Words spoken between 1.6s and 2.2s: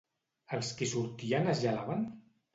gelaven?